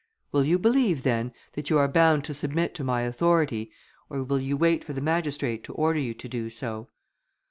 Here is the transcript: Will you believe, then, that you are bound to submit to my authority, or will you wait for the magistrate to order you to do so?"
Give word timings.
Will 0.31 0.43
you 0.43 0.57
believe, 0.57 1.03
then, 1.03 1.31
that 1.53 1.69
you 1.69 1.77
are 1.77 1.87
bound 1.87 2.23
to 2.25 2.33
submit 2.33 2.73
to 2.73 2.83
my 2.83 3.03
authority, 3.03 3.71
or 4.09 4.23
will 4.23 4.39
you 4.39 4.57
wait 4.57 4.83
for 4.83 4.93
the 4.93 4.99
magistrate 4.99 5.63
to 5.65 5.73
order 5.73 5.99
you 5.99 6.15
to 6.15 6.27
do 6.27 6.49
so?" 6.49 6.89